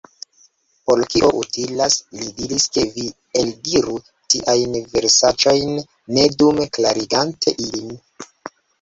"Por 0.85 1.03
kio 1.11 1.29
utilas," 1.41 1.97
li 2.21 2.31
diris, 2.39 2.65
"ke 2.79 2.87
vi 2.97 3.05
eldiru 3.43 4.01
tiajn 4.35 4.81
versaĉojn, 4.97 5.79
ne 6.19 6.29
dume 6.43 6.71
klarigante 6.81 7.59
ilin? 7.71 7.99